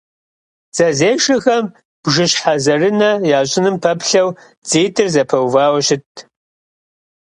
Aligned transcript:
Дзэзешэхэм 0.73 1.65
бжыщхьэзэрынэ 2.03 3.11
ящӀыным 3.39 3.75
пэплъэу 3.83 4.29
дзитӀыр 4.65 5.07
зэпэувауэ 5.13 5.79
щытт. 5.85 6.15